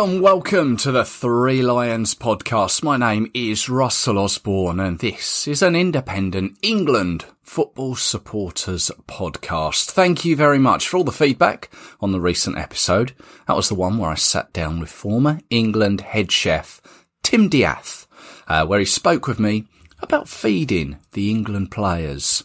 And 0.00 0.22
welcome 0.22 0.78
to 0.78 0.90
the 0.92 1.04
Three 1.04 1.60
Lions 1.60 2.14
podcast. 2.14 2.82
My 2.82 2.96
name 2.96 3.30
is 3.34 3.68
Russell 3.68 4.16
Osborne 4.16 4.80
and 4.80 4.98
this 4.98 5.46
is 5.46 5.60
an 5.60 5.76
independent 5.76 6.56
England 6.62 7.26
football 7.42 7.96
supporters 7.96 8.90
podcast. 9.06 9.90
Thank 9.90 10.24
you 10.24 10.36
very 10.36 10.58
much 10.58 10.88
for 10.88 10.96
all 10.96 11.04
the 11.04 11.12
feedback 11.12 11.68
on 12.00 12.12
the 12.12 12.20
recent 12.20 12.56
episode. 12.56 13.12
That 13.46 13.56
was 13.56 13.68
the 13.68 13.74
one 13.74 13.98
where 13.98 14.08
I 14.08 14.14
sat 14.14 14.54
down 14.54 14.80
with 14.80 14.88
former 14.88 15.40
England 15.50 16.00
head 16.00 16.32
chef 16.32 16.80
Tim 17.22 17.50
Diath, 17.50 18.06
uh, 18.48 18.64
where 18.64 18.80
he 18.80 18.86
spoke 18.86 19.26
with 19.26 19.38
me 19.38 19.66
about 20.00 20.30
feeding 20.30 20.96
the 21.12 21.30
England 21.30 21.70
players. 21.70 22.42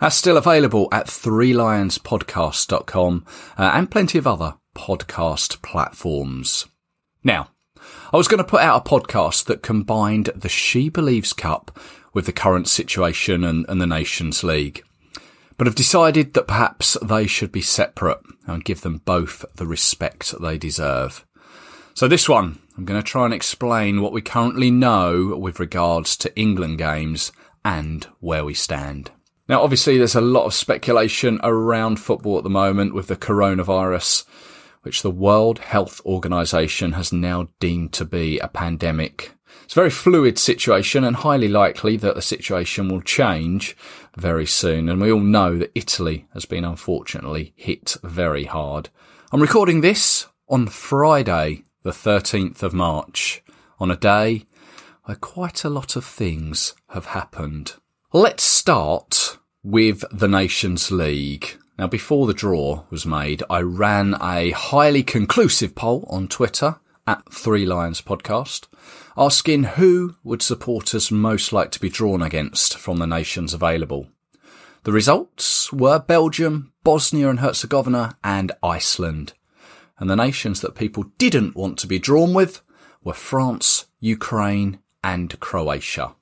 That's 0.00 0.16
still 0.16 0.38
available 0.38 0.88
at 0.90 1.08
threelionspodcast.com 1.08 3.26
uh, 3.58 3.70
and 3.74 3.90
plenty 3.90 4.16
of 4.16 4.26
other 4.26 4.54
podcast 4.74 5.60
platforms. 5.60 6.64
Now, 7.24 7.50
I 8.12 8.16
was 8.16 8.28
going 8.28 8.38
to 8.38 8.48
put 8.48 8.60
out 8.60 8.86
a 8.86 8.88
podcast 8.88 9.46
that 9.46 9.62
combined 9.62 10.30
the 10.34 10.48
She 10.48 10.88
Believes 10.88 11.32
Cup 11.32 11.78
with 12.14 12.26
the 12.26 12.32
current 12.32 12.68
situation 12.68 13.44
and, 13.44 13.66
and 13.68 13.80
the 13.80 13.86
Nations 13.86 14.42
League. 14.42 14.82
But 15.56 15.66
I've 15.66 15.74
decided 15.74 16.34
that 16.34 16.46
perhaps 16.46 16.96
they 17.02 17.26
should 17.26 17.50
be 17.50 17.60
separate 17.60 18.20
and 18.46 18.64
give 18.64 18.82
them 18.82 19.02
both 19.04 19.44
the 19.56 19.66
respect 19.66 20.34
they 20.40 20.56
deserve. 20.56 21.26
So 21.94 22.06
this 22.06 22.28
one, 22.28 22.60
I'm 22.76 22.84
going 22.84 23.00
to 23.00 23.06
try 23.06 23.24
and 23.24 23.34
explain 23.34 24.00
what 24.00 24.12
we 24.12 24.22
currently 24.22 24.70
know 24.70 25.36
with 25.36 25.58
regards 25.58 26.16
to 26.18 26.38
England 26.38 26.78
games 26.78 27.32
and 27.64 28.06
where 28.20 28.44
we 28.44 28.54
stand. 28.54 29.10
Now, 29.48 29.62
obviously, 29.62 29.98
there's 29.98 30.14
a 30.14 30.20
lot 30.20 30.44
of 30.44 30.54
speculation 30.54 31.40
around 31.42 31.96
football 31.96 32.38
at 32.38 32.44
the 32.44 32.50
moment 32.50 32.94
with 32.94 33.08
the 33.08 33.16
coronavirus 33.16 34.24
which 34.82 35.02
the 35.02 35.10
World 35.10 35.58
Health 35.58 36.00
Organization 36.04 36.92
has 36.92 37.12
now 37.12 37.48
deemed 37.60 37.92
to 37.94 38.04
be 38.04 38.38
a 38.38 38.48
pandemic. 38.48 39.32
It's 39.64 39.74
a 39.74 39.80
very 39.80 39.90
fluid 39.90 40.38
situation 40.38 41.04
and 41.04 41.16
highly 41.16 41.48
likely 41.48 41.96
that 41.98 42.14
the 42.14 42.22
situation 42.22 42.88
will 42.88 43.02
change 43.02 43.76
very 44.16 44.46
soon. 44.46 44.88
And 44.88 45.00
we 45.00 45.12
all 45.12 45.20
know 45.20 45.58
that 45.58 45.72
Italy 45.74 46.26
has 46.32 46.46
been 46.46 46.64
unfortunately 46.64 47.52
hit 47.54 47.96
very 48.02 48.44
hard. 48.44 48.88
I'm 49.30 49.42
recording 49.42 49.82
this 49.82 50.26
on 50.48 50.68
Friday, 50.68 51.64
the 51.82 51.90
13th 51.90 52.62
of 52.62 52.72
March, 52.72 53.42
on 53.78 53.90
a 53.90 53.96
day 53.96 54.46
where 55.04 55.16
quite 55.16 55.64
a 55.64 55.70
lot 55.70 55.96
of 55.96 56.04
things 56.04 56.74
have 56.90 57.06
happened. 57.06 57.74
Let's 58.12 58.44
start 58.44 59.38
with 59.62 60.02
the 60.10 60.28
Nations 60.28 60.90
League. 60.90 61.58
Now, 61.78 61.86
before 61.86 62.26
the 62.26 62.34
draw 62.34 62.82
was 62.90 63.06
made, 63.06 63.44
I 63.48 63.60
ran 63.60 64.16
a 64.20 64.50
highly 64.50 65.04
conclusive 65.04 65.76
poll 65.76 66.04
on 66.10 66.26
Twitter 66.26 66.80
at 67.06 67.32
Three 67.32 67.64
Lions 67.64 68.02
Podcast, 68.02 68.66
asking 69.16 69.62
who 69.62 70.16
would 70.24 70.42
supporters 70.42 71.12
most 71.12 71.52
like 71.52 71.70
to 71.70 71.80
be 71.80 71.88
drawn 71.88 72.20
against 72.20 72.76
from 72.76 72.98
the 72.98 73.06
nations 73.06 73.54
available. 73.54 74.08
The 74.82 74.90
results 74.90 75.72
were 75.72 76.00
Belgium, 76.00 76.72
Bosnia 76.82 77.30
and 77.30 77.38
Herzegovina, 77.38 78.18
and 78.24 78.50
Iceland. 78.60 79.34
And 80.00 80.10
the 80.10 80.16
nations 80.16 80.60
that 80.62 80.74
people 80.74 81.04
didn't 81.16 81.54
want 81.54 81.78
to 81.78 81.86
be 81.86 82.00
drawn 82.00 82.34
with 82.34 82.60
were 83.04 83.14
France, 83.14 83.86
Ukraine, 84.00 84.80
and 85.04 85.38
Croatia. 85.38 86.16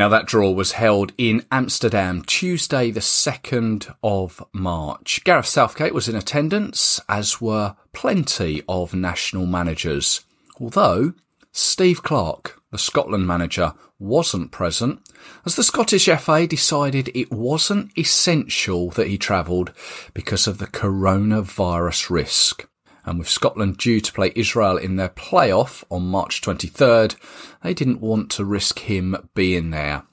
Now 0.00 0.08
that 0.08 0.24
draw 0.24 0.50
was 0.50 0.72
held 0.72 1.12
in 1.18 1.44
Amsterdam 1.52 2.22
Tuesday 2.22 2.90
the 2.90 3.00
2nd 3.00 3.94
of 4.02 4.42
March. 4.50 5.22
Gareth 5.24 5.44
Southgate 5.44 5.92
was 5.92 6.08
in 6.08 6.16
attendance, 6.16 7.02
as 7.06 7.42
were 7.42 7.76
plenty 7.92 8.62
of 8.66 8.94
national 8.94 9.44
managers. 9.44 10.22
Although 10.58 11.12
Steve 11.52 12.02
Clarke, 12.02 12.62
the 12.70 12.78
Scotland 12.78 13.26
manager, 13.26 13.74
wasn't 13.98 14.52
present, 14.52 15.06
as 15.44 15.56
the 15.56 15.62
Scottish 15.62 16.06
FA 16.06 16.46
decided 16.46 17.10
it 17.14 17.30
wasn't 17.30 17.92
essential 17.98 18.88
that 18.92 19.08
he 19.08 19.18
travelled 19.18 19.70
because 20.14 20.46
of 20.46 20.56
the 20.56 20.66
coronavirus 20.66 22.08
risk 22.08 22.69
and 23.10 23.18
with 23.18 23.28
Scotland 23.28 23.76
due 23.76 24.00
to 24.00 24.12
play 24.12 24.32
Israel 24.36 24.76
in 24.76 24.94
their 24.94 25.08
playoff 25.08 25.82
on 25.90 26.06
March 26.06 26.40
23rd, 26.40 27.16
they 27.60 27.74
didn't 27.74 28.00
want 28.00 28.30
to 28.30 28.44
risk 28.44 28.78
him 28.78 29.16
being 29.34 29.70
there. 29.70 30.04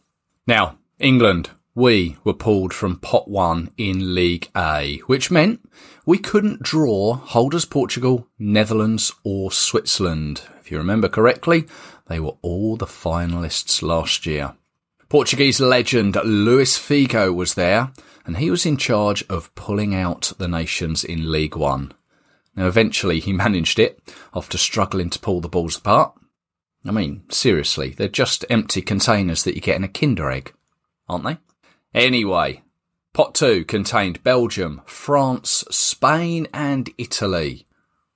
Now, 0.47 0.79
England, 0.97 1.51
we 1.75 2.17
were 2.23 2.33
pulled 2.33 2.73
from 2.73 2.97
pot 2.97 3.27
one 3.29 3.69
in 3.77 4.15
League 4.15 4.49
A, 4.57 4.97
which 5.05 5.29
meant 5.29 5.69
we 6.07 6.17
couldn't 6.17 6.63
draw 6.63 7.13
holders 7.13 7.65
Portugal, 7.65 8.27
Netherlands 8.39 9.13
or 9.23 9.51
Switzerland. 9.51 10.41
If 10.59 10.71
you 10.71 10.79
remember 10.79 11.07
correctly, 11.07 11.67
they 12.07 12.19
were 12.19 12.37
all 12.41 12.77
the 12.77 12.87
finalists 12.87 13.83
last 13.83 14.25
year. 14.25 14.55
Portuguese 15.07 15.59
legend 15.59 16.17
Luis 16.25 16.79
Figo 16.79 17.31
was 17.31 17.53
there, 17.53 17.91
and 18.25 18.37
he 18.37 18.49
was 18.49 18.65
in 18.65 18.75
charge 18.75 19.23
of 19.29 19.53
pulling 19.53 19.93
out 19.93 20.33
the 20.39 20.47
nations 20.47 21.03
in 21.03 21.31
League 21.31 21.55
One. 21.55 21.93
Now, 22.57 22.67
eventually 22.67 23.19
he 23.19 23.33
managed 23.33 23.77
it 23.77 24.01
after 24.33 24.57
struggling 24.57 25.11
to 25.11 25.19
pull 25.19 25.41
the 25.41 25.47
balls 25.47 25.77
apart. 25.77 26.13
I 26.83 26.91
mean, 26.91 27.23
seriously, 27.29 27.89
they're 27.91 28.07
just 28.07 28.45
empty 28.49 28.81
containers 28.81 29.43
that 29.43 29.53
you 29.53 29.61
get 29.61 29.75
in 29.75 29.83
a 29.83 29.87
Kinder 29.87 30.31
egg, 30.31 30.53
aren't 31.07 31.25
they? 31.25 31.37
Anyway, 31.93 32.63
pot 33.13 33.35
two 33.35 33.63
contained 33.63 34.23
Belgium, 34.23 34.81
France, 34.85 35.65
Spain, 35.69 36.47
and 36.51 36.89
Italy. 36.97 37.67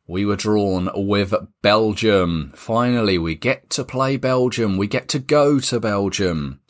We 0.08 0.26
were 0.26 0.36
drawn 0.36 0.90
with 0.96 1.36
Belgium. 1.62 2.52
Finally, 2.56 3.20
we 3.20 3.36
get 3.36 3.70
to 3.72 3.84
play 3.84 4.18
Belgium. 4.18 4.76
We 4.76 4.88
get 4.88 5.08
to 5.10 5.20
go 5.20 5.60
to 5.60 5.80
Belgium. 5.80 6.61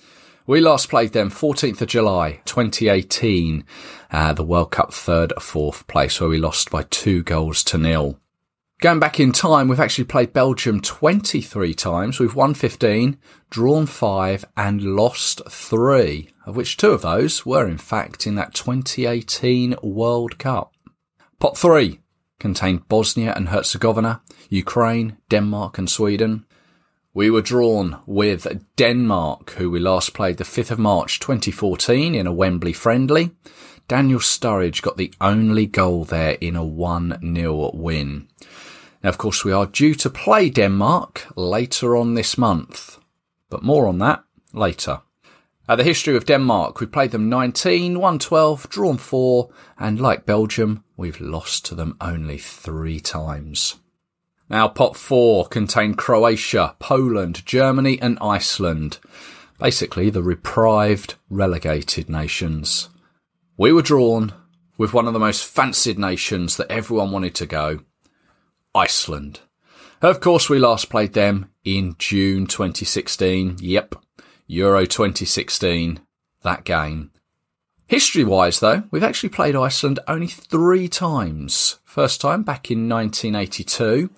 We 0.47 0.59
last 0.59 0.90
played 0.90 1.13
them 1.13 1.29
14th 1.29 1.81
of 1.81 1.88
July 1.88 2.41
2018, 2.46 3.63
uh, 4.12 4.34
the 4.34 4.44
World 4.44 4.72
Cup 4.72 4.91
third, 4.91 5.31
or 5.38 5.40
fourth 5.40 5.85
place, 5.85 6.19
where 6.19 6.29
we 6.29 6.40
lost 6.40 6.72
by 6.72 6.84
two 6.84 7.22
goals 7.22 7.63
to 7.66 7.78
nil. 7.78 8.19
Going 8.81 9.00
back 9.00 9.19
in 9.19 9.31
time, 9.31 9.68
we've 9.68 9.79
actually 9.79 10.06
played 10.06 10.34
Belgium 10.34 10.81
23 10.81 11.75
times. 11.75 12.19
We've 12.19 12.34
won 12.34 12.56
15, 12.56 13.19
drawn 13.52 13.85
five, 13.85 14.44
and 14.57 14.81
lost 14.81 15.44
three, 15.47 16.29
of 16.47 16.56
which 16.56 16.78
two 16.78 16.90
of 16.90 17.03
those 17.03 17.46
were 17.46 17.68
in 17.68 17.78
fact 17.78 18.25
in 18.25 18.34
that 18.35 18.56
2018 18.56 19.75
World 19.84 20.40
Cup. 20.40 20.73
Pot 21.40 21.56
three 21.56 22.00
contained 22.40 22.88
Bosnia 22.88 23.34
and 23.35 23.50
Herzegovina, 23.50 24.22
Ukraine, 24.50 25.18
Denmark, 25.29 25.78
and 25.78 25.88
Sweden. 25.88 26.47
We 27.14 27.30
were 27.30 27.42
drawn 27.42 28.00
with 28.06 28.48
Denmark, 28.78 29.52
who 29.58 29.70
we 29.70 29.80
last 29.82 30.14
played 30.14 30.38
the 30.38 30.46
5th 30.46 30.72
of 30.72 30.80
March 30.80 31.20
2014 31.20 32.16
in 32.16 32.26
a 32.26 32.32
Wembley 32.32 32.72
friendly. 32.72 33.32
Daniel 33.90 34.22
Sturridge 34.22 34.82
got 34.82 34.96
the 34.96 35.14
only 35.20 35.66
goal 35.66 36.06
there 36.06 36.38
in 36.40 36.56
a 36.56 36.64
1-0 36.64 37.76
win. 37.76 38.30
Now, 39.04 39.10
of 39.10 39.18
course, 39.18 39.44
we 39.44 39.52
are 39.52 39.66
due 39.66 39.94
to 39.96 40.10
play 40.10 40.50
Denmark 40.50 41.28
later 41.36 41.98
on 41.98 42.14
this 42.14 42.38
month, 42.38 42.98
but 43.50 43.62
more 43.62 43.88
on 43.88 43.98
that 43.98 44.24
later. 44.54 45.02
At 45.68 45.80
the 45.80 45.84
history 45.84 46.16
of 46.16 46.26
Denmark, 46.26 46.80
we 46.80 46.85
played 46.85 47.12
them 47.12 47.28
19, 47.28 48.00
won 48.00 48.20
12, 48.20 48.70
drawn 48.70 48.97
4, 48.97 49.50
and 49.78 50.00
like 50.00 50.26
Belgium, 50.26 50.85
we've 50.96 51.20
lost 51.20 51.66
to 51.66 51.76
them 51.76 51.97
only 52.00 52.38
three 52.38 53.02
times. 53.02 53.81
Now, 54.52 54.68
pot 54.68 54.98
four 54.98 55.48
contained 55.48 55.98
Croatia, 55.98 56.76
Poland, 56.78 57.46
Germany, 57.46 57.98
and 58.02 58.18
Iceland. 58.20 59.00
Basically, 59.58 60.09
the 60.09 60.22
reprived, 60.22 61.16
relegated 61.30 62.09
nations. 62.09 62.90
We 63.56 63.72
were 63.72 63.82
drawn 63.82 64.34
with 64.78 64.94
one 64.94 65.08
of 65.08 65.14
the 65.14 65.20
most 65.20 65.46
fancied 65.46 65.98
nations 65.98 66.58
that 66.58 66.70
everyone 66.70 67.12
wanted 67.12 67.34
to 67.36 67.46
go 67.46 67.80
Iceland. 68.76 69.40
Of 70.02 70.20
course, 70.20 70.50
we 70.50 70.59
last 70.59 70.90
played 70.90 71.14
them 71.14 71.50
in 71.64 71.96
June 71.97 72.46
2016. 72.46 73.56
Yep, 73.62 73.96
Euro 74.47 74.86
2016. 74.86 76.02
That 76.44 76.66
game. 76.66 77.12
History 77.92 78.24
wise, 78.24 78.62
though, 78.62 78.84
we've 78.90 79.04
actually 79.04 79.30
played 79.30 79.54
Iceland 79.54 80.00
only 80.08 80.28
three 80.28 80.88
times. 80.88 81.80
First 81.84 82.22
time 82.22 82.44
back 82.44 82.72
in 82.72 82.88
1982 82.88 84.09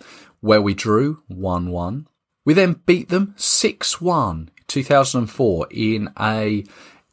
where 0.44 0.62
we 0.62 0.74
drew 0.74 1.24
1-1. 1.32 2.06
We 2.44 2.54
then 2.54 2.82
beat 2.86 3.08
them 3.08 3.34
6-1 3.38 4.50
2004 4.68 5.68
in 5.72 6.10
a 6.20 6.66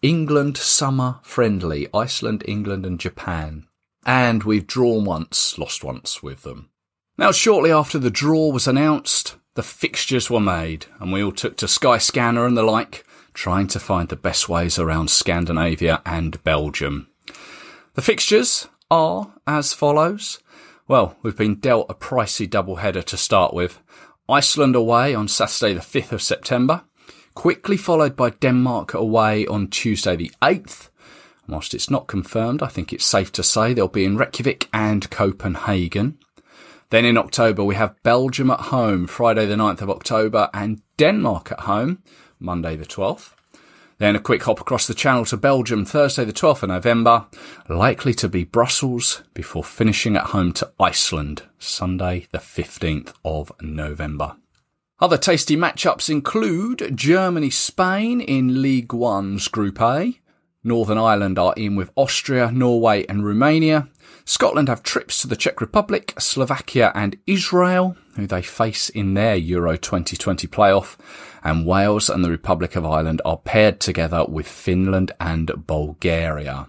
England 0.02 0.56
summer 0.56 1.20
friendly, 1.22 1.86
Iceland, 1.94 2.42
England 2.48 2.84
and 2.84 2.98
Japan. 2.98 3.68
And 4.04 4.42
we've 4.42 4.66
drawn 4.66 5.04
once, 5.04 5.56
lost 5.58 5.84
once 5.84 6.24
with 6.24 6.42
them. 6.42 6.70
Now, 7.16 7.30
shortly 7.30 7.70
after 7.70 8.00
the 8.00 8.10
draw 8.10 8.50
was 8.50 8.66
announced, 8.66 9.36
the 9.54 9.62
fixtures 9.62 10.28
were 10.28 10.40
made 10.40 10.86
and 10.98 11.12
we 11.12 11.22
all 11.22 11.30
took 11.30 11.56
to 11.58 11.66
Skyscanner 11.66 12.44
and 12.44 12.56
the 12.56 12.64
like, 12.64 13.04
trying 13.32 13.68
to 13.68 13.78
find 13.78 14.08
the 14.08 14.16
best 14.16 14.48
ways 14.48 14.76
around 14.76 15.08
Scandinavia 15.08 16.02
and 16.04 16.42
Belgium. 16.42 17.06
The 17.94 18.02
fixtures 18.02 18.66
are 18.90 19.34
as 19.46 19.72
follows. 19.72 20.40
Well, 20.90 21.14
we've 21.22 21.36
been 21.36 21.54
dealt 21.54 21.88
a 21.88 21.94
pricey 21.94 22.48
doubleheader 22.48 23.04
to 23.04 23.16
start 23.16 23.54
with. 23.54 23.78
Iceland 24.28 24.74
away 24.74 25.14
on 25.14 25.28
Saturday 25.28 25.72
the 25.72 25.78
5th 25.78 26.10
of 26.10 26.20
September, 26.20 26.82
quickly 27.34 27.76
followed 27.76 28.16
by 28.16 28.30
Denmark 28.30 28.92
away 28.94 29.46
on 29.46 29.68
Tuesday 29.68 30.16
the 30.16 30.32
8th. 30.42 30.88
Whilst 31.46 31.74
it's 31.74 31.90
not 31.90 32.08
confirmed, 32.08 32.60
I 32.60 32.66
think 32.66 32.92
it's 32.92 33.04
safe 33.04 33.30
to 33.34 33.44
say 33.44 33.72
they'll 33.72 33.86
be 33.86 34.04
in 34.04 34.16
Reykjavik 34.16 34.68
and 34.72 35.08
Copenhagen. 35.10 36.18
Then 36.90 37.04
in 37.04 37.16
October, 37.16 37.62
we 37.62 37.76
have 37.76 38.02
Belgium 38.02 38.50
at 38.50 38.72
home, 38.72 39.06
Friday 39.06 39.46
the 39.46 39.54
9th 39.54 39.82
of 39.82 39.90
October, 39.90 40.50
and 40.52 40.82
Denmark 40.96 41.52
at 41.52 41.60
home, 41.60 42.02
Monday 42.40 42.74
the 42.74 42.84
12th. 42.84 43.34
Then 44.00 44.16
a 44.16 44.18
quick 44.18 44.42
hop 44.44 44.62
across 44.62 44.86
the 44.86 44.94
channel 44.94 45.26
to 45.26 45.36
Belgium, 45.36 45.84
Thursday 45.84 46.24
the 46.24 46.32
12th 46.32 46.62
of 46.62 46.70
November, 46.70 47.26
likely 47.68 48.14
to 48.14 48.30
be 48.30 48.44
Brussels, 48.44 49.22
before 49.34 49.62
finishing 49.62 50.16
at 50.16 50.28
home 50.28 50.54
to 50.54 50.72
Iceland, 50.80 51.42
Sunday 51.58 52.26
the 52.32 52.38
15th 52.38 53.12
of 53.26 53.52
November. 53.60 54.36
Other 55.00 55.18
tasty 55.18 55.54
matchups 55.54 56.08
include 56.08 56.96
Germany 56.96 57.50
Spain 57.50 58.22
in 58.22 58.62
League 58.62 58.94
One's 58.94 59.48
Group 59.48 59.78
A. 59.82 60.18
Northern 60.64 60.96
Ireland 60.96 61.38
are 61.38 61.52
in 61.58 61.76
with 61.76 61.90
Austria, 61.94 62.50
Norway, 62.50 63.04
and 63.06 63.22
Romania. 63.22 63.90
Scotland 64.24 64.68
have 64.68 64.82
trips 64.82 65.20
to 65.20 65.28
the 65.28 65.36
Czech 65.36 65.60
Republic, 65.60 66.14
Slovakia, 66.18 66.92
and 66.94 67.16
Israel, 67.26 67.96
who 68.16 68.26
they 68.26 68.42
face 68.42 68.88
in 68.88 69.14
their 69.14 69.36
Euro 69.36 69.76
2020 69.76 70.46
playoff 70.46 70.96
and 71.42 71.66
Wales 71.66 72.10
and 72.10 72.24
the 72.24 72.30
Republic 72.30 72.76
of 72.76 72.84
Ireland 72.84 73.22
are 73.24 73.38
paired 73.38 73.80
together 73.80 74.24
with 74.26 74.46
Finland 74.46 75.12
and 75.18 75.66
Bulgaria. 75.66 76.66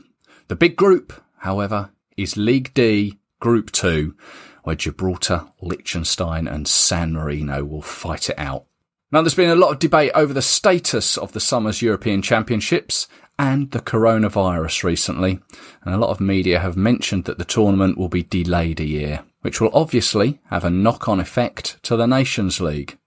The 0.47 0.55
big 0.55 0.75
group, 0.75 1.13
however, 1.39 1.91
is 2.17 2.37
League 2.37 2.73
D, 2.73 3.19
Group 3.39 3.71
2, 3.71 4.15
where 4.63 4.75
Gibraltar, 4.75 5.47
Liechtenstein 5.61 6.47
and 6.47 6.67
San 6.67 7.13
Marino 7.13 7.63
will 7.63 7.81
fight 7.81 8.29
it 8.29 8.37
out. 8.37 8.65
Now 9.13 9.21
there's 9.21 9.35
been 9.35 9.49
a 9.49 9.55
lot 9.55 9.73
of 9.73 9.79
debate 9.79 10.11
over 10.15 10.33
the 10.33 10.41
status 10.41 11.17
of 11.17 11.33
the 11.33 11.41
summer's 11.41 11.81
European 11.81 12.21
Championships 12.21 13.09
and 13.37 13.69
the 13.71 13.79
coronavirus 13.79 14.85
recently, 14.85 15.39
and 15.83 15.93
a 15.93 15.97
lot 15.97 16.11
of 16.11 16.21
media 16.21 16.59
have 16.59 16.77
mentioned 16.77 17.25
that 17.25 17.37
the 17.37 17.43
tournament 17.43 17.97
will 17.97 18.07
be 18.07 18.23
delayed 18.23 18.79
a 18.79 18.85
year, 18.85 19.23
which 19.41 19.59
will 19.59 19.71
obviously 19.73 20.39
have 20.45 20.63
a 20.63 20.69
knock-on 20.69 21.19
effect 21.19 21.77
to 21.83 21.97
the 21.97 22.05
Nations 22.05 22.61
League. 22.61 22.97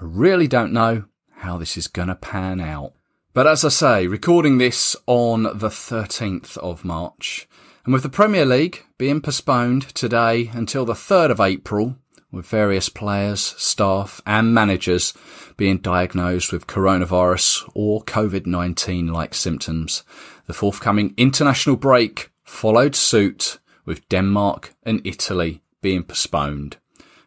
I 0.00 0.04
really 0.04 0.48
don't 0.48 0.72
know 0.72 1.04
how 1.36 1.58
this 1.58 1.76
is 1.76 1.88
going 1.88 2.08
to 2.08 2.14
pan 2.14 2.58
out. 2.58 2.94
But 3.34 3.46
as 3.46 3.66
I 3.66 3.68
say, 3.68 4.06
recording 4.06 4.56
this 4.56 4.96
on 5.06 5.42
the 5.42 5.68
13th 5.68 6.56
of 6.58 6.86
March, 6.86 7.46
and 7.84 7.92
with 7.92 8.02
the 8.02 8.08
Premier 8.08 8.46
League 8.46 8.86
being 8.96 9.20
postponed 9.20 9.94
today 9.94 10.50
until 10.54 10.86
the 10.86 10.94
3rd 10.94 11.32
of 11.32 11.40
April, 11.40 11.96
with 12.34 12.46
various 12.46 12.88
players, 12.88 13.40
staff 13.40 14.20
and 14.26 14.52
managers 14.52 15.14
being 15.56 15.78
diagnosed 15.78 16.52
with 16.52 16.66
coronavirus 16.66 17.70
or 17.74 18.02
COVID-19 18.04 19.10
like 19.10 19.34
symptoms, 19.34 20.02
the 20.46 20.52
forthcoming 20.52 21.14
international 21.16 21.76
break 21.76 22.30
followed 22.42 22.94
suit 22.94 23.58
with 23.84 24.08
Denmark 24.08 24.74
and 24.82 25.00
Italy 25.04 25.62
being 25.80 26.02
postponed. 26.02 26.76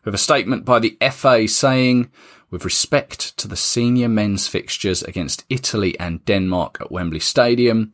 With 0.03 0.15
a 0.15 0.17
statement 0.17 0.65
by 0.65 0.79
the 0.79 0.97
FA 1.11 1.47
saying, 1.47 2.11
with 2.49 2.63
respect 2.63 3.37
to 3.37 3.47
the 3.47 3.57
senior 3.57 4.07
men's 4.07 4.47
fixtures 4.47 5.03
against 5.03 5.45
Italy 5.49 5.99
and 5.99 6.23
Denmark 6.25 6.77
at 6.79 6.91
Wembley 6.91 7.19
Stadium, 7.19 7.93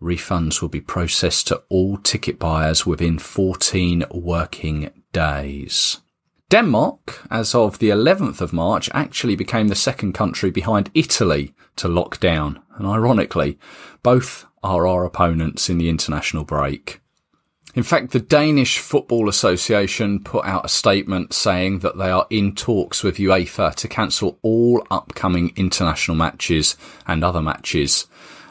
refunds 0.00 0.60
will 0.60 0.68
be 0.68 0.80
processed 0.80 1.46
to 1.48 1.62
all 1.70 1.96
ticket 1.96 2.38
buyers 2.38 2.84
within 2.84 3.18
14 3.18 4.04
working 4.10 4.90
days. 5.12 6.00
Denmark, 6.50 7.26
as 7.30 7.54
of 7.54 7.78
the 7.78 7.88
11th 7.88 8.40
of 8.40 8.52
March, 8.52 8.90
actually 8.92 9.34
became 9.34 9.68
the 9.68 9.74
second 9.74 10.12
country 10.12 10.50
behind 10.50 10.90
Italy 10.94 11.54
to 11.76 11.88
lock 11.88 12.20
down. 12.20 12.60
And 12.76 12.86
ironically, 12.86 13.58
both 14.02 14.46
are 14.62 14.86
our 14.86 15.04
opponents 15.04 15.68
in 15.68 15.78
the 15.78 15.88
international 15.88 16.44
break. 16.44 17.00
In 17.74 17.82
fact, 17.82 18.12
the 18.12 18.20
Danish 18.20 18.78
Football 18.78 19.28
Association 19.28 20.22
put 20.22 20.44
out 20.44 20.64
a 20.64 20.68
statement 20.68 21.32
saying 21.32 21.80
that 21.80 21.98
they 21.98 22.08
are 22.10 22.26
in 22.30 22.54
talks 22.54 23.02
with 23.02 23.16
UEFA 23.16 23.74
to 23.74 23.88
cancel 23.88 24.38
all 24.42 24.86
upcoming 24.92 25.52
international 25.56 26.16
matches 26.16 26.76
and 27.06 27.24
other 27.24 27.42
matches. 27.42 28.06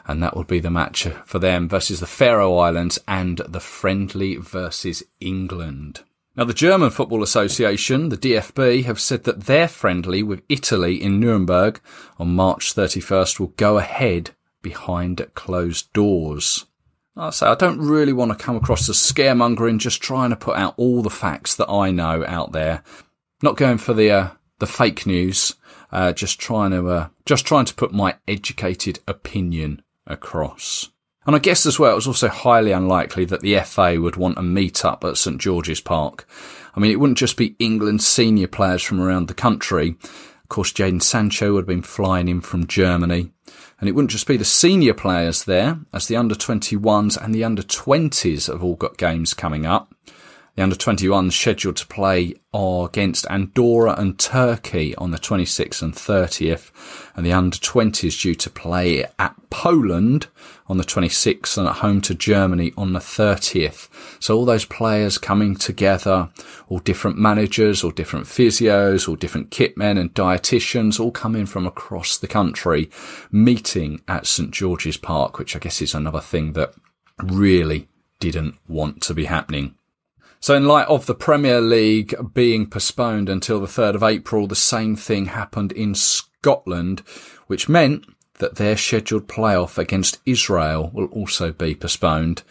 And 0.06 0.22
that 0.22 0.36
would 0.36 0.46
be 0.46 0.60
the 0.60 0.70
match 0.70 1.06
for 1.24 1.38
them 1.38 1.70
versus 1.70 2.00
the 2.00 2.06
Faroe 2.06 2.58
Islands 2.58 2.98
and 3.08 3.38
the 3.48 3.60
friendly 3.60 4.36
versus 4.36 5.02
England. 5.20 6.02
Now, 6.36 6.44
the 6.44 6.52
German 6.52 6.90
Football 6.90 7.22
Association, 7.22 8.08
the 8.08 8.16
DFB, 8.16 8.84
have 8.84 9.00
said 9.00 9.22
that 9.22 9.44
their 9.44 9.68
friendly 9.68 10.22
with 10.22 10.42
Italy 10.48 11.00
in 11.00 11.20
Nuremberg 11.20 11.80
on 12.18 12.34
March 12.34 12.74
31st 12.74 13.38
will 13.38 13.52
go 13.56 13.78
ahead 13.78 14.30
behind 14.60 15.24
closed 15.34 15.92
doors. 15.92 16.66
I 17.16 17.30
say 17.30 17.46
I 17.46 17.54
don't 17.54 17.78
really 17.78 18.12
want 18.12 18.32
to 18.32 18.44
come 18.44 18.56
across 18.56 18.88
as 18.88 18.96
scaremongering, 18.96 19.78
just 19.78 20.02
trying 20.02 20.30
to 20.30 20.36
put 20.36 20.56
out 20.56 20.74
all 20.76 21.02
the 21.02 21.10
facts 21.10 21.54
that 21.54 21.70
I 21.70 21.92
know 21.92 22.24
out 22.26 22.50
there. 22.50 22.82
Not 23.40 23.56
going 23.56 23.78
for 23.78 23.94
the 23.94 24.10
uh, 24.10 24.30
the 24.58 24.66
fake 24.66 25.06
news. 25.06 25.54
Uh, 25.92 26.12
just 26.12 26.40
trying 26.40 26.72
to 26.72 26.88
uh, 26.88 27.08
just 27.24 27.46
trying 27.46 27.66
to 27.66 27.74
put 27.74 27.92
my 27.92 28.16
educated 28.26 28.98
opinion 29.06 29.82
across. 30.08 30.90
And 31.26 31.34
I 31.34 31.38
guess 31.38 31.64
as 31.64 31.78
well, 31.78 31.92
it 31.92 31.96
was 31.96 32.06
also 32.06 32.28
highly 32.28 32.72
unlikely 32.72 33.24
that 33.26 33.40
the 33.40 33.58
FA 33.60 34.00
would 34.00 34.16
want 34.16 34.38
a 34.38 34.42
meet 34.42 34.84
up 34.84 35.04
at 35.04 35.16
St 35.16 35.40
George's 35.40 35.80
Park. 35.80 36.28
I 36.76 36.80
mean, 36.80 36.90
it 36.90 37.00
wouldn't 37.00 37.18
just 37.18 37.36
be 37.36 37.56
England's 37.58 38.06
senior 38.06 38.48
players 38.48 38.82
from 38.82 39.00
around 39.00 39.28
the 39.28 39.34
country. 39.34 39.96
Of 40.02 40.48
course, 40.48 40.72
Jadon 40.72 41.02
Sancho 41.02 41.54
would 41.54 41.60
have 41.60 41.66
been 41.66 41.82
flying 41.82 42.28
in 42.28 42.40
from 42.40 42.66
Germany. 42.66 43.32
And 43.80 43.88
it 43.88 43.92
wouldn't 43.92 44.10
just 44.10 44.26
be 44.26 44.36
the 44.36 44.44
senior 44.44 44.94
players 44.94 45.44
there, 45.44 45.78
as 45.92 46.06
the 46.06 46.16
under 46.16 46.34
21s 46.34 47.22
and 47.22 47.34
the 47.34 47.44
under 47.44 47.62
20s 47.62 48.50
have 48.50 48.62
all 48.62 48.76
got 48.76 48.98
games 48.98 49.34
coming 49.34 49.66
up. 49.66 49.94
The 50.56 50.62
under 50.62 50.76
21s 50.76 51.32
scheduled 51.32 51.76
to 51.76 51.86
play 51.86 52.34
are 52.52 52.86
against 52.86 53.26
Andorra 53.28 53.94
and 53.98 54.16
Turkey 54.18 54.94
on 54.94 55.10
the 55.10 55.18
26th 55.18 55.82
and 55.82 55.92
30th, 55.92 56.70
and 57.16 57.26
the 57.26 57.32
under 57.32 57.56
20s 57.56 58.22
due 58.22 58.36
to 58.36 58.50
play 58.50 59.04
at 59.18 59.34
Poland 59.50 60.28
on 60.66 60.78
the 60.78 60.84
26th 60.84 61.58
and 61.58 61.68
at 61.68 61.76
home 61.76 62.00
to 62.00 62.14
Germany 62.14 62.72
on 62.76 62.92
the 62.92 62.98
30th. 62.98 63.88
So 64.22 64.36
all 64.36 64.44
those 64.44 64.64
players 64.64 65.18
coming 65.18 65.56
together, 65.56 66.30
all 66.68 66.78
different 66.78 67.18
managers, 67.18 67.84
all 67.84 67.90
different 67.90 68.26
physios, 68.26 69.08
all 69.08 69.16
different 69.16 69.50
kitmen 69.50 69.98
and 69.98 70.14
dietitians, 70.14 70.98
all 70.98 71.10
coming 71.10 71.46
from 71.46 71.66
across 71.66 72.16
the 72.16 72.28
country, 72.28 72.90
meeting 73.30 74.00
at 74.08 74.26
St 74.26 74.50
George's 74.50 74.96
Park, 74.96 75.38
which 75.38 75.54
I 75.54 75.58
guess 75.58 75.82
is 75.82 75.94
another 75.94 76.20
thing 76.20 76.54
that 76.54 76.74
really 77.22 77.88
didn't 78.18 78.56
want 78.66 79.02
to 79.02 79.14
be 79.14 79.26
happening. 79.26 79.74
So 80.40 80.54
in 80.54 80.66
light 80.66 80.88
of 80.88 81.06
the 81.06 81.14
Premier 81.14 81.60
League 81.60 82.14
being 82.34 82.68
postponed 82.68 83.28
until 83.30 83.60
the 83.60 83.66
3rd 83.66 83.94
of 83.94 84.02
April, 84.02 84.46
the 84.46 84.54
same 84.54 84.94
thing 84.94 85.26
happened 85.26 85.72
in 85.72 85.94
Scotland, 85.94 87.00
which 87.46 87.68
meant 87.68 88.04
that 88.38 88.56
their 88.56 88.76
scheduled 88.76 89.28
playoff 89.28 89.78
against 89.78 90.18
Israel 90.26 90.90
will 90.92 91.06
also 91.06 91.52
be 91.52 91.74
postponed. 91.74 92.42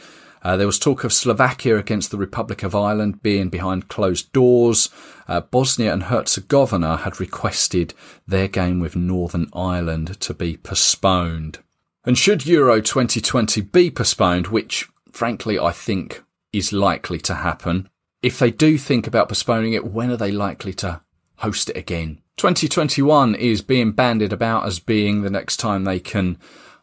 Uh, 0.44 0.58
there 0.58 0.68
was 0.68 0.78
talk 0.78 1.04
of 1.04 1.14
Slovakia 1.14 1.78
against 1.78 2.12
the 2.12 2.18
Republic 2.18 2.64
of 2.64 2.76
Ireland 2.76 3.24
being 3.24 3.48
behind 3.50 3.88
closed 3.88 4.32
doors. 4.34 4.90
Uh, 5.28 5.40
Bosnia 5.40 5.94
and 5.94 6.04
Herzegovina 6.04 6.98
had 6.98 7.20
requested 7.20 7.94
their 8.28 8.50
game 8.50 8.82
with 8.82 8.96
Northern 8.96 9.48
Ireland 9.54 10.20
to 10.20 10.34
be 10.34 10.58
postponed. 10.58 11.60
And 12.04 12.18
should 12.18 12.46
Euro 12.46 12.82
2020 12.82 13.62
be 13.62 13.90
postponed, 13.90 14.48
which 14.48 14.90
frankly 15.14 15.58
I 15.58 15.72
think 15.72 16.22
is 16.52 16.74
likely 16.74 17.20
to 17.20 17.36
happen. 17.36 17.88
If 18.22 18.40
they 18.40 18.52
do 18.52 18.78
think 18.78 19.08
about 19.08 19.30
postponing 19.30 19.74
it, 19.74 19.86
when 19.86 20.12
are 20.12 20.18
they 20.18 20.32
likely 20.32 20.74
to 20.76 21.02
host 21.38 21.70
it 21.70 21.78
again? 21.78 22.23
2021 22.38 23.36
is 23.36 23.62
being 23.62 23.92
banded 23.92 24.34
about 24.34 24.66
as 24.66 24.80
being 24.80 25.22
the 25.22 25.30
next 25.30 25.58
time 25.58 25.84
they 25.84 26.00
can 26.00 26.38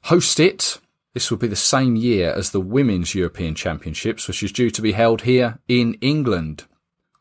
host 0.04 0.40
it. 0.40 0.78
This 1.12 1.30
will 1.30 1.38
be 1.38 1.48
the 1.48 1.56
same 1.56 1.96
year 1.96 2.30
as 2.30 2.50
the 2.50 2.60
Women's 2.60 3.14
European 3.14 3.54
Championships, 3.54 4.28
which 4.28 4.42
is 4.42 4.52
due 4.52 4.70
to 4.70 4.82
be 4.82 4.92
held 4.92 5.22
here 5.22 5.58
in 5.68 5.94
England. 5.94 6.64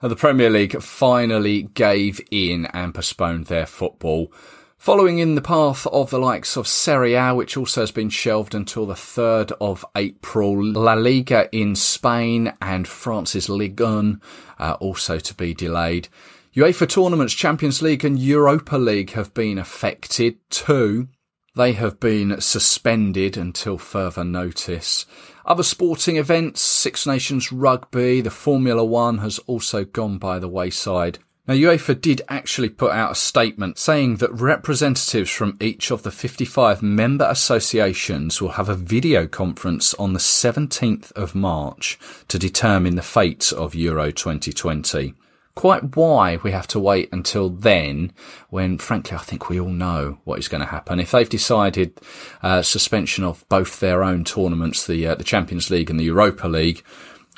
The 0.02 0.16
Premier 0.16 0.50
League 0.50 0.82
finally 0.82 1.64
gave 1.64 2.22
in 2.32 2.68
and 2.68 2.94
postponed 2.94 3.48
their 3.48 3.66
football 3.66 4.32
Following 4.80 5.20
in 5.20 5.36
the 5.36 5.42
path 5.42 5.86
of 5.88 6.10
the 6.10 6.20
likes 6.20 6.56
of 6.56 6.66
Serie 6.66 7.14
A, 7.14 7.36
which 7.36 7.58
also 7.58 7.82
has 7.82 7.92
been 7.92 8.10
shelved 8.10 8.56
until 8.56 8.86
the 8.86 8.94
3rd 8.94 9.52
of 9.60 9.84
April, 9.94 10.64
La 10.64 10.94
Liga 10.94 11.50
in 11.52 11.76
Spain 11.76 12.54
and 12.62 12.88
France's 12.88 13.50
Ligue 13.50 13.82
1 13.82 14.22
uh, 14.58 14.78
also 14.80 15.20
to 15.20 15.34
be 15.34 15.54
delayed. 15.54 16.08
UEFA 16.56 16.90
tournaments, 16.90 17.36
Champions 17.36 17.84
League 17.84 18.04
and 18.04 18.18
Europa 18.18 18.76
League 18.76 19.12
have 19.12 19.34
been 19.36 19.60
affected 19.60 20.38
too. 20.50 21.08
They 21.56 21.74
have 21.74 22.00
been 22.00 22.42
suspended 22.42 23.38
until 23.38 23.78
further 23.78 24.24
notice. 24.24 25.06
Other 25.46 25.62
sporting 25.62 26.18
events, 26.18 26.62
Six 26.62 27.06
Nations 27.06 27.52
Rugby, 27.52 28.22
the 28.22 28.32
Formula 28.32 28.84
One 28.84 29.20
has 29.20 29.38
also 29.40 29.86
gone 29.86 30.18
by 30.18 30.40
the 30.40 30.48
wayside. 30.48 31.20
Now, 31.48 31.54
UEFA 31.54 32.00
did 32.00 32.24
actually 32.30 32.70
put 32.70 32.92
out 32.92 33.12
a 33.12 33.16
statement 33.16 33.78
saying 33.78 34.18
that 34.18 34.32
representatives 34.34 35.30
from 35.30 35.58
each 35.60 35.92
of 35.92 36.02
the 36.02 36.12
55 36.12 36.82
member 36.82 37.26
associations 37.26 38.42
will 38.42 38.50
have 38.50 38.70
a 38.70 38.76
video 38.76 39.28
conference 39.28 39.94
on 39.96 40.14
the 40.14 40.20
17th 40.20 41.12
of 41.12 41.36
March 41.36 42.00
to 42.28 42.40
determine 42.40 42.96
the 42.96 43.02
fate 43.04 43.54
of 43.54 43.76
Euro 43.76 44.12
2020. 44.12 45.14
Quite 45.60 45.98
why 45.98 46.38
we 46.38 46.52
have 46.52 46.68
to 46.68 46.80
wait 46.80 47.10
until 47.12 47.50
then, 47.50 48.14
when 48.50 48.78
frankly 48.78 49.18
I 49.18 49.20
think 49.20 49.50
we 49.50 49.60
all 49.60 49.68
know 49.68 50.20
what 50.24 50.40
is 50.40 50.48
going 50.48 50.62
to 50.62 50.68
happen. 50.68 51.02
If 51.02 51.12
they've 51.12 51.28
decided 51.28 52.00
uh, 52.42 52.62
suspension 52.62 53.26
of 53.26 53.44
both 53.50 53.82
their 53.82 54.02
own 54.02 54.24
tournaments, 54.24 54.88
the 54.88 55.06
uh, 55.06 55.16
the 55.16 55.26
Champions 55.26 55.70
League 55.70 55.90
and 55.90 56.00
the 56.00 56.06
Europa 56.06 56.48
League, 56.48 56.82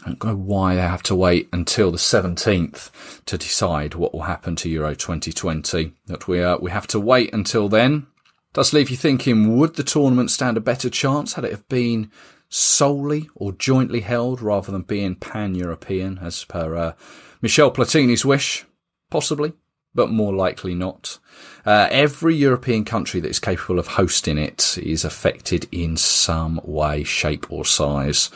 I 0.06 0.10
don't 0.10 0.24
know 0.24 0.36
why 0.36 0.76
they 0.76 0.82
have 0.82 1.02
to 1.02 1.16
wait 1.16 1.50
until 1.52 1.90
the 1.90 1.98
17th 1.98 2.92
to 3.26 3.40
decide 3.40 3.96
what 3.96 4.14
will 4.14 4.22
happen 4.22 4.56
to 4.58 4.70
Euro 4.70 4.94
2020. 4.94 5.92
That 6.06 6.28
we 6.28 6.44
uh, 6.44 6.60
we 6.60 6.70
have 6.70 6.86
to 6.90 7.00
wait 7.00 7.34
until 7.34 7.70
then. 7.70 8.06
Does 8.54 8.72
leave 8.72 8.92
you 8.92 8.98
thinking: 8.98 9.58
Would 9.58 9.78
the 9.78 9.84
tournament 9.84 10.30
stand 10.30 10.58
a 10.58 10.62
better 10.62 10.92
chance 10.92 11.34
had 11.34 11.46
it 11.46 11.52
have 11.52 11.68
been 11.70 12.12
solely 12.52 13.28
or 13.34 13.52
jointly 13.54 14.02
held 14.02 14.42
rather 14.42 14.72
than 14.72 14.84
being 14.84 15.16
pan-European, 15.16 16.20
as 16.22 16.46
per 16.46 16.76
uh, 16.76 16.94
Michel 17.42 17.72
Platini's 17.72 18.24
wish? 18.24 18.66
Possibly, 19.10 19.54
but 19.96 20.12
more 20.12 20.34
likely 20.34 20.76
not. 20.76 21.18
Uh, 21.66 21.88
every 21.90 22.36
European 22.36 22.86
country 22.86 23.20
that 23.20 23.30
is 23.30 23.40
capable 23.40 23.80
of 23.80 23.88
hosting 23.88 24.38
it 24.38 24.78
is 24.78 25.04
affected 25.04 25.68
in 25.72 25.98
some 25.98 26.62
way, 26.64 27.04
shape, 27.04 27.52
or 27.52 27.66
size 27.66 28.30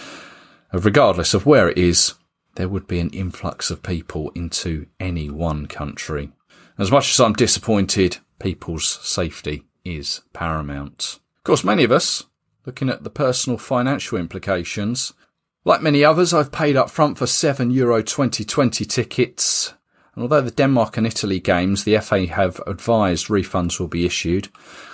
regardless 0.84 1.34
of 1.34 1.45
where 1.45 1.69
it 1.69 1.77
is, 1.77 2.13
there 2.55 2.69
would 2.69 2.88
be 2.88 3.00
an 3.00 3.10
influx 3.10 3.69
of 3.69 3.84
people 3.84 4.31
into 4.36 4.88
any 5.00 5.29
one 5.29 5.65
country. 5.67 6.31
As 6.77 6.91
much 6.91 7.12
as 7.12 7.19
I'm 7.19 7.34
disappointed, 7.34 8.17
people's 8.39 8.88
safety 8.88 9.63
is 9.84 10.22
paramount. 10.34 11.19
Of 11.38 11.43
course, 11.43 11.63
many 11.63 11.84
of 11.84 11.91
us, 11.91 12.25
looking 12.65 12.89
at 12.89 13.03
the 13.03 13.10
personal 13.10 13.57
financial 13.57 14.17
implications, 14.17 15.13
like 15.63 15.81
many 15.81 16.03
others, 16.03 16.34
I've 16.34 16.51
paid 16.51 16.75
up 16.75 16.89
front 16.89 17.17
for 17.17 17.27
7 17.27 17.72
Euro 17.72 18.01
2020 18.01 18.86
tickets. 18.86 19.74
And 20.13 20.22
although 20.22 20.41
the 20.41 20.51
Denmark 20.51 20.98
and 20.98 21.07
Italy 21.07 21.39
games, 21.39 21.84
the 21.84 21.98
FA 22.00 22.25
have 22.27 22.62
advised 22.67 23.27
refunds 23.27 23.79
will 23.79 23.88
be 23.88 24.05
issued, 24.05 24.50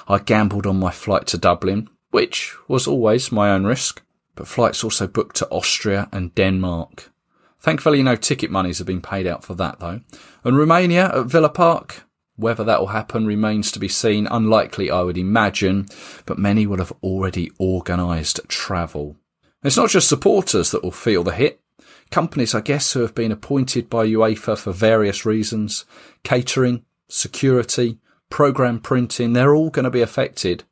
I 0.08 0.20
gambled 0.20 0.66
on 0.66 0.80
my 0.80 0.92
flight 0.92 1.28
to 1.28 1.38
Dublin, 1.38 1.90
which 2.10 2.56
was 2.68 2.88
always 2.88 3.32
my 3.32 3.52
own 3.52 3.66
risk 3.66 4.02
but 4.36 4.48
flights 4.48 4.84
also 4.84 5.08
booked 5.08 5.36
to 5.38 5.48
Austria 5.50 6.10
and 6.12 6.34
Denmark. 6.36 7.12
Thankfully, 7.60 8.02
no 8.02 8.16
ticket 8.16 8.50
monies 8.50 8.80
have 8.80 8.88
been 8.88 9.02
paid 9.02 9.28
out 9.28 9.44
for 9.44 9.54
that 9.56 9.80
though. 9.80 10.02
And 10.44 10.58
Romania 10.58 11.12
at 11.14 11.28
Villa 11.28 11.50
Park, 11.50 12.04
whether 12.42 12.64
that 12.64 12.80
will 12.80 12.88
happen 12.88 13.26
remains 13.26 13.72
to 13.72 13.80
be 13.80 13.88
seen. 13.88 14.28
Unlikely, 14.28 14.92
I 14.92 15.02
would 15.02 15.18
imagine, 15.18 15.88
but 16.26 16.38
many 16.38 16.68
will 16.68 16.80
have 16.80 16.94
already 17.02 17.52
organised 17.60 18.42
travel. 18.48 19.16
It's 19.64 19.78
not 19.78 19.90
just 19.90 20.10
supporters 20.10 20.72
that 20.72 20.84
will 20.84 20.92
feel 20.92 21.24
the 21.24 21.34
hit. 21.34 21.62
Companies, 22.10 22.54
I 22.54 22.62
guess, 22.62 22.92
who 22.92 23.02
have 23.02 23.16
been 23.16 23.32
appointed 23.32 23.90
by 23.90 24.06
UEFA 24.06 24.58
for 24.58 24.74
various 24.74 25.26
reasons, 25.26 25.86
catering, 26.24 26.84
security, 27.08 28.00
program 28.30 28.80
printing, 28.80 29.34
they're 29.34 29.56
all 29.56 29.70
going 29.70 29.86
to 29.86 29.92
be 29.92 30.02
affected. 30.02 30.64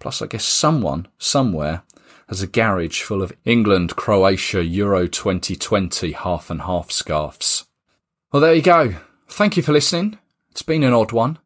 Plus, 0.00 0.20
I 0.20 0.26
guess 0.26 0.44
someone, 0.44 1.06
somewhere, 1.18 1.82
has 2.28 2.42
a 2.42 2.46
garage 2.46 3.02
full 3.02 3.22
of 3.22 3.32
England, 3.44 3.94
Croatia, 3.94 4.64
Euro 4.64 5.06
2020 5.06 6.12
half 6.12 6.50
and 6.50 6.62
half 6.62 6.90
scarves. 6.90 7.66
Well, 8.32 8.40
there 8.40 8.54
you 8.54 8.62
go. 8.62 8.94
Thank 9.28 9.56
you 9.56 9.62
for 9.62 9.72
listening. 9.72 10.18
It's 10.52 10.60
been 10.60 10.84
an 10.84 10.92
odd 10.92 11.12
one. 11.12 11.38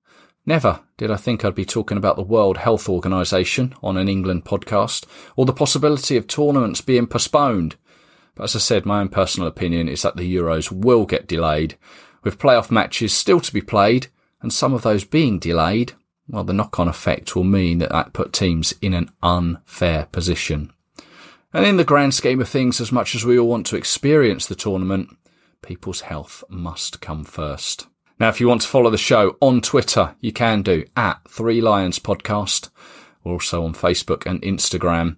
Never 0.44 0.80
did 0.96 1.12
I 1.12 1.16
think 1.16 1.44
I'd 1.44 1.54
be 1.54 1.64
talking 1.64 1.96
about 1.96 2.16
the 2.16 2.22
World 2.22 2.58
Health 2.58 2.88
Organization 2.88 3.72
on 3.80 3.96
an 3.96 4.08
England 4.08 4.44
podcast 4.44 5.06
or 5.36 5.46
the 5.46 5.52
possibility 5.52 6.16
of 6.16 6.26
tournaments 6.26 6.80
being 6.80 7.06
postponed. 7.06 7.76
But 8.34 8.44
as 8.44 8.56
I 8.56 8.58
said, 8.58 8.84
my 8.84 9.00
own 9.00 9.08
personal 9.08 9.48
opinion 9.48 9.88
is 9.88 10.02
that 10.02 10.16
the 10.16 10.34
Euros 10.34 10.72
will 10.72 11.06
get 11.06 11.28
delayed, 11.28 11.76
with 12.24 12.40
playoff 12.40 12.68
matches 12.68 13.12
still 13.14 13.38
to 13.38 13.52
be 13.52 13.60
played 13.60 14.08
and 14.42 14.52
some 14.52 14.74
of 14.74 14.82
those 14.82 15.04
being 15.04 15.38
delayed. 15.38 15.92
Well, 16.28 16.42
the 16.42 16.52
knock-on 16.52 16.88
effect 16.88 17.36
will 17.36 17.44
mean 17.44 17.78
that 17.78 17.92
that 17.92 18.12
put 18.12 18.32
teams 18.32 18.74
in 18.82 18.92
an 18.92 19.10
unfair 19.22 20.06
position. 20.10 20.72
And 21.52 21.64
in 21.64 21.76
the 21.76 21.84
grand 21.84 22.12
scheme 22.12 22.40
of 22.40 22.48
things, 22.48 22.80
as 22.80 22.90
much 22.90 23.14
as 23.14 23.24
we 23.24 23.38
all 23.38 23.48
want 23.48 23.66
to 23.66 23.76
experience 23.76 24.46
the 24.46 24.56
tournament, 24.56 25.16
people's 25.62 26.00
health 26.00 26.42
must 26.48 27.00
come 27.00 27.24
first. 27.24 27.86
Now, 28.18 28.30
if 28.30 28.40
you 28.40 28.48
want 28.48 28.62
to 28.62 28.68
follow 28.68 28.88
the 28.88 28.96
show 28.96 29.36
on 29.42 29.60
Twitter, 29.60 30.16
you 30.20 30.32
can 30.32 30.62
do 30.62 30.84
at 30.96 31.20
Three 31.28 31.60
Lions 31.60 31.98
Podcast. 31.98 32.70
We're 33.22 33.32
also 33.32 33.62
on 33.62 33.74
Facebook 33.74 34.24
and 34.24 34.40
Instagram. 34.40 35.16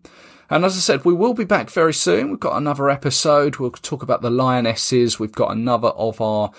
And 0.50 0.64
as 0.64 0.76
I 0.76 0.80
said, 0.80 1.04
we 1.04 1.14
will 1.14 1.34
be 1.34 1.44
back 1.44 1.70
very 1.70 1.94
soon. 1.94 2.28
We've 2.30 2.40
got 2.40 2.56
another 2.56 2.90
episode. 2.90 3.58
We'll 3.58 3.70
talk 3.70 4.02
about 4.02 4.22
the 4.22 4.30
Lionesses. 4.30 5.20
We've 5.20 5.30
got 5.30 5.52
another 5.52 5.88
of 5.88 6.20
our 6.20 6.50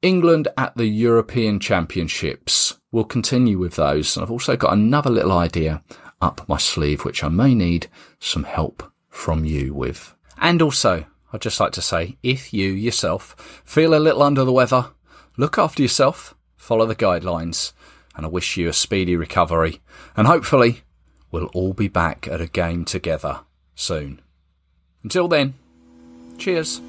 England 0.00 0.48
at 0.56 0.74
the 0.74 0.86
European 0.86 1.60
Championships. 1.60 2.78
We'll 2.90 3.04
continue 3.04 3.58
with 3.58 3.76
those. 3.76 4.16
And 4.16 4.24
I've 4.24 4.30
also 4.30 4.56
got 4.56 4.72
another 4.72 5.10
little 5.10 5.32
idea 5.32 5.82
up 6.22 6.48
my 6.48 6.56
sleeve, 6.56 7.04
which 7.04 7.22
I 7.22 7.28
may 7.28 7.54
need 7.54 7.88
some 8.20 8.44
help 8.44 8.90
from 9.10 9.44
you 9.44 9.74
with. 9.74 10.14
And 10.38 10.62
also, 10.62 11.04
I'd 11.30 11.42
just 11.42 11.60
like 11.60 11.72
to 11.72 11.82
say, 11.82 12.16
if 12.22 12.54
you 12.54 12.70
yourself 12.70 13.62
feel 13.66 13.94
a 13.94 14.00
little 14.00 14.22
under 14.22 14.44
the 14.44 14.52
weather, 14.52 14.86
look 15.36 15.58
after 15.58 15.82
yourself, 15.82 16.34
follow 16.56 16.86
the 16.86 16.96
guidelines, 16.96 17.72
and 18.16 18.24
I 18.24 18.28
wish 18.28 18.56
you 18.56 18.68
a 18.68 18.72
speedy 18.72 19.16
recovery. 19.16 19.80
And 20.16 20.26
hopefully, 20.26 20.82
we'll 21.30 21.46
all 21.46 21.72
be 21.72 21.88
back 21.88 22.28
at 22.28 22.40
a 22.40 22.46
game 22.46 22.84
together 22.84 23.40
soon. 23.74 24.20
Until 25.02 25.28
then, 25.28 25.54
cheers. 26.38 26.80